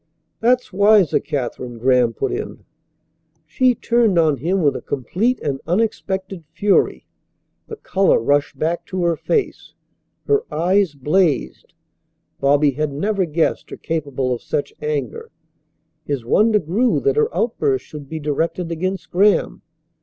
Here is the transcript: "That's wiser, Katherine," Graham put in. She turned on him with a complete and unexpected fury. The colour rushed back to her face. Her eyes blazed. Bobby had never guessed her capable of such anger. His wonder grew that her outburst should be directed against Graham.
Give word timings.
"That's 0.39 0.73
wiser, 0.73 1.19
Katherine," 1.19 1.77
Graham 1.77 2.11
put 2.11 2.31
in. 2.31 2.65
She 3.45 3.75
turned 3.75 4.17
on 4.17 4.37
him 4.37 4.63
with 4.63 4.75
a 4.75 4.81
complete 4.81 5.39
and 5.41 5.61
unexpected 5.67 6.43
fury. 6.55 7.05
The 7.67 7.75
colour 7.75 8.17
rushed 8.17 8.57
back 8.57 8.83
to 8.87 9.03
her 9.03 9.15
face. 9.15 9.75
Her 10.25 10.41
eyes 10.51 10.95
blazed. 10.95 11.75
Bobby 12.39 12.71
had 12.71 12.91
never 12.91 13.25
guessed 13.25 13.69
her 13.69 13.77
capable 13.77 14.33
of 14.33 14.41
such 14.41 14.73
anger. 14.81 15.29
His 16.03 16.25
wonder 16.25 16.57
grew 16.57 16.99
that 17.01 17.15
her 17.15 17.29
outburst 17.31 17.85
should 17.85 18.09
be 18.09 18.19
directed 18.19 18.71
against 18.71 19.11
Graham. 19.11 19.61